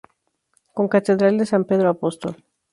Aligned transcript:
Concatedral 0.77 1.33
de 1.37 1.49
San 1.51 1.63
Pedro 1.69 1.87
Apóstol. 1.91 2.33